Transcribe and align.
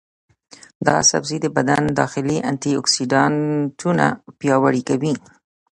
دا 0.87 0.97
سبزی 1.11 1.37
د 1.41 1.45
بدن 1.57 1.83
داخلي 2.01 2.37
انټياکسیدانونه 2.49 4.05
پیاوړي 4.39 4.81
کوي. 4.89 5.13